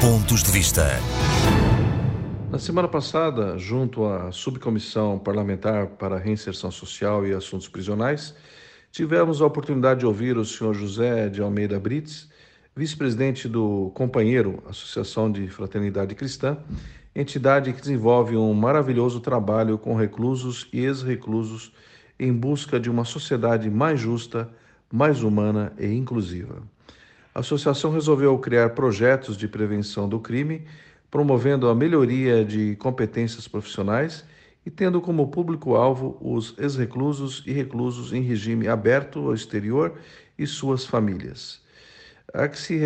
[0.00, 0.98] Pontos de Vista.
[2.50, 8.34] Na semana passada, junto à Subcomissão Parlamentar para Reinserção Social e Assuntos Prisionais,
[8.90, 12.30] tivemos a oportunidade de ouvir o senhor José de Almeida Brits,
[12.74, 16.56] vice-presidente do Companheiro, Associação de Fraternidade Cristã,
[17.14, 21.74] entidade que desenvolve um maravilhoso trabalho com reclusos e ex-reclusos
[22.18, 24.48] em busca de uma sociedade mais justa,
[24.90, 26.62] mais humana e inclusiva.
[27.32, 30.66] A associação resolveu criar projetos de prevenção do crime
[31.10, 34.24] promovendo a melhoria de competências profissionais
[34.64, 39.94] e tendo como público-alvo os ex-reclusos e reclusos em regime aberto ao exterior
[40.38, 41.60] e suas famílias.
[42.32, 42.76] Há que se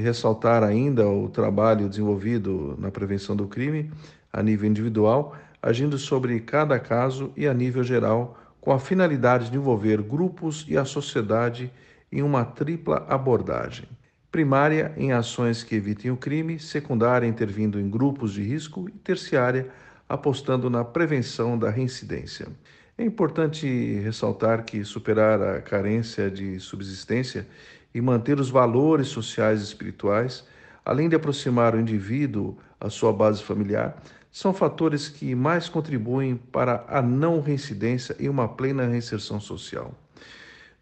[0.00, 3.90] ressaltar ainda o trabalho desenvolvido na prevenção do crime
[4.32, 9.56] a nível individual, agindo sobre cada caso e a nível geral, com a finalidade de
[9.56, 11.72] envolver grupos e a sociedade
[12.10, 13.88] em uma tripla abordagem
[14.30, 19.70] primária em ações que evitem o crime, secundária intervindo em grupos de risco e terciária
[20.08, 22.48] apostando na prevenção da reincidência.
[22.96, 23.66] É importante
[24.00, 27.46] ressaltar que superar a carência de subsistência
[27.94, 30.46] e manter os valores sociais e espirituais,
[30.84, 36.84] além de aproximar o indivíduo à sua base familiar, são fatores que mais contribuem para
[36.88, 39.94] a não reincidência e uma plena reinserção social.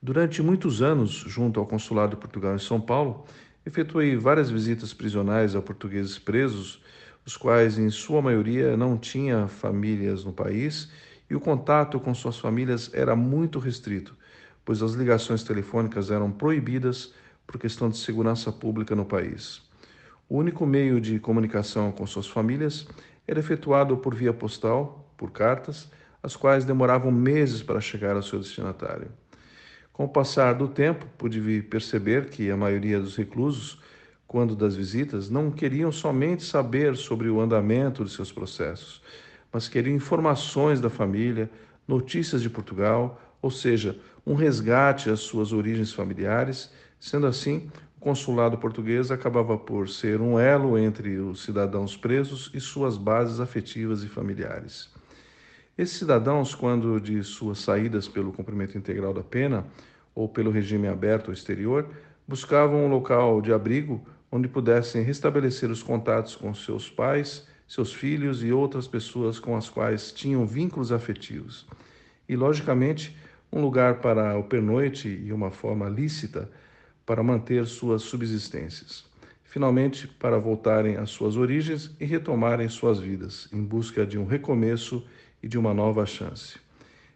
[0.07, 3.25] Durante muitos anos, junto ao Consulado de Portugal em São Paulo,
[3.67, 6.81] efetuei várias visitas prisionais a portugueses presos,
[7.27, 10.89] os quais, em sua maioria, não tinham famílias no país
[11.29, 14.17] e o contato com suas famílias era muito restrito,
[14.65, 17.13] pois as ligações telefônicas eram proibidas
[17.45, 19.61] por questão de segurança pública no país.
[20.29, 22.87] O único meio de comunicação com suas famílias
[23.27, 25.91] era efetuado por via postal, por cartas,
[26.23, 29.09] as quais demoravam meses para chegar ao seu destinatário.
[29.97, 33.81] Com o passar do tempo, pude perceber que a maioria dos reclusos,
[34.27, 39.01] quando das visitas, não queriam somente saber sobre o andamento de seus processos,
[39.51, 41.51] mas queriam informações da família,
[41.89, 46.71] notícias de Portugal, ou seja, um resgate às suas origens familiares.
[47.01, 52.61] Sendo assim, o consulado português acabava por ser um elo entre os cidadãos presos e
[52.61, 54.91] suas bases afetivas e familiares.
[55.79, 59.67] Esses cidadãos, quando de suas saídas pelo cumprimento integral da pena
[60.17, 61.89] ou pelo regime aberto exterior,
[62.27, 68.43] buscavam um local de abrigo onde pudessem restabelecer os contatos com seus pais, seus filhos
[68.43, 71.67] e outras pessoas com as quais tinham vínculos afetivos.
[72.29, 73.17] E, logicamente,
[73.53, 76.51] um lugar para o pernoite e uma forma lícita
[77.05, 79.05] para manter suas subsistências.
[79.45, 85.07] Finalmente, para voltarem às suas origens e retomarem suas vidas, em busca de um recomeço
[85.43, 86.59] e de uma nova chance.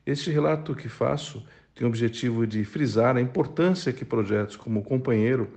[0.06, 1.44] Este relato que faço
[1.80, 5.48] tem o objetivo de frisar a importância que projetos como o Companheiro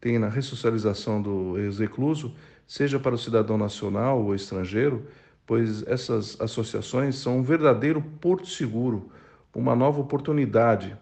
[0.00, 2.34] têm na ressocialização do ex-recluso,
[2.66, 5.06] seja para o cidadão nacional ou estrangeiro,
[5.46, 9.12] pois essas associações são um verdadeiro porto seguro,
[9.54, 10.96] uma nova oportunidade.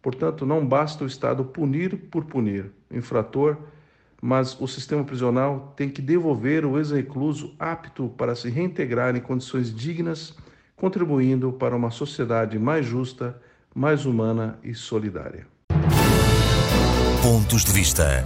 [0.00, 3.58] Portanto, não basta o Estado punir por punir o infrator,
[4.18, 9.74] mas o sistema prisional tem que devolver o ex-recluso apto para se reintegrar em condições
[9.74, 10.34] dignas
[10.74, 13.38] contribuindo para uma sociedade mais justa,
[13.74, 15.46] mais humana e solidária.
[17.22, 18.24] Pontos de vista.